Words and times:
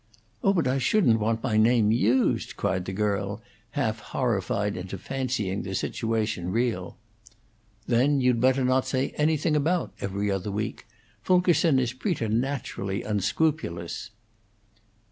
"Oh, 0.43 0.51
but 0.51 0.67
I 0.67 0.79
shouldn't 0.79 1.19
want 1.19 1.43
my 1.43 1.57
name 1.57 1.91
used!" 1.91 2.55
cried 2.57 2.85
the 2.85 2.91
girl, 2.91 3.39
half 3.77 3.99
horrified 3.99 4.75
into 4.75 4.97
fancying 4.97 5.61
the 5.61 5.75
situation 5.75 6.51
real. 6.51 6.97
"Then 7.85 8.19
you'd 8.19 8.41
better 8.41 8.65
not 8.65 8.87
say 8.87 9.09
anything 9.09 9.55
about 9.55 9.93
'Every 10.01 10.31
Other 10.31 10.49
Week'. 10.49 10.87
Fulkerson 11.21 11.77
is 11.77 11.93
preternaturally 11.93 13.03
unscrupulous." 13.03 14.09